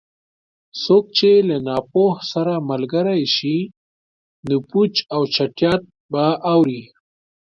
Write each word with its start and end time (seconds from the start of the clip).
څوک 0.83 1.05
چې 1.17 1.29
له 1.49 1.57
ناپوه 1.67 2.13
سره 2.31 2.53
ملګری 2.69 3.21
شي؛ 3.35 3.57
نو 4.47 4.55
پوچ 4.69 4.93
او 5.15 5.21
چټیات 5.33 5.81
به 6.11 6.25
اوري. 6.53 6.81